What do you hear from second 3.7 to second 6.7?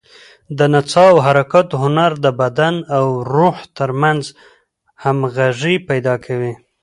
تر منځ همغږي پیدا کوي.